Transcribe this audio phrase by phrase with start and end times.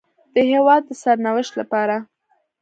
[0.33, 1.95] د هېواد د سرنوشت لپاره